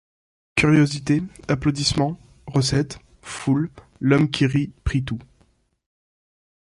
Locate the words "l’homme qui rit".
3.99-4.71